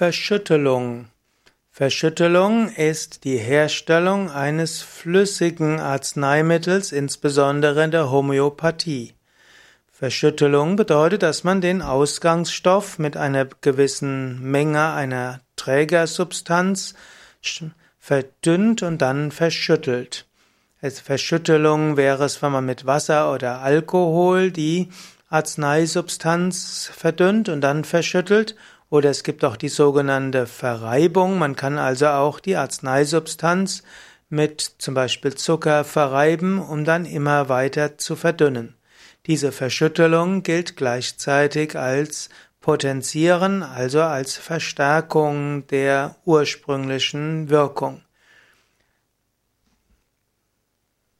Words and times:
Verschüttelung. 0.00 1.08
Verschüttelung 1.70 2.70
ist 2.70 3.24
die 3.24 3.36
Herstellung 3.36 4.30
eines 4.30 4.80
flüssigen 4.80 5.78
Arzneimittels, 5.78 6.90
insbesondere 6.92 7.84
in 7.84 7.90
der 7.90 8.10
Homöopathie. 8.10 9.12
Verschüttelung 9.92 10.76
bedeutet, 10.76 11.22
dass 11.22 11.44
man 11.44 11.60
den 11.60 11.82
Ausgangsstoff 11.82 12.98
mit 12.98 13.18
einer 13.18 13.44
gewissen 13.60 14.40
Menge 14.40 14.90
einer 14.94 15.42
Trägersubstanz 15.56 16.94
verdünnt 17.98 18.82
und 18.82 19.02
dann 19.02 19.30
verschüttelt. 19.30 20.24
Als 20.80 20.98
Verschüttelung 20.98 21.98
wäre 21.98 22.24
es, 22.24 22.40
wenn 22.40 22.52
man 22.52 22.64
mit 22.64 22.86
Wasser 22.86 23.34
oder 23.34 23.60
Alkohol 23.60 24.50
die 24.50 24.88
Arzneisubstanz 25.28 26.90
verdünnt 26.90 27.50
und 27.50 27.60
dann 27.60 27.84
verschüttelt 27.84 28.56
oder 28.90 29.08
es 29.10 29.22
gibt 29.22 29.44
auch 29.44 29.56
die 29.56 29.68
sogenannte 29.68 30.46
Verreibung. 30.46 31.38
Man 31.38 31.56
kann 31.56 31.78
also 31.78 32.08
auch 32.08 32.40
die 32.40 32.56
Arzneisubstanz 32.56 33.82
mit 34.28 34.60
zum 34.60 34.94
Beispiel 34.94 35.34
Zucker 35.34 35.84
verreiben, 35.84 36.60
um 36.60 36.84
dann 36.84 37.06
immer 37.06 37.48
weiter 37.48 37.98
zu 37.98 38.16
verdünnen. 38.16 38.74
Diese 39.26 39.52
Verschüttelung 39.52 40.42
gilt 40.42 40.76
gleichzeitig 40.76 41.76
als 41.76 42.28
Potenzieren, 42.60 43.62
also 43.62 44.02
als 44.02 44.36
Verstärkung 44.36 45.66
der 45.68 46.16
ursprünglichen 46.24 47.48
Wirkung. 47.48 48.02